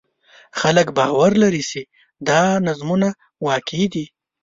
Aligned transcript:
خلک 0.59 0.87
باور 0.97 1.31
لري 1.43 1.63
چې 1.71 1.81
دا 2.27 2.41
نظمونه 2.67 3.07
واقعي 3.47 3.85
دي. 3.93 4.05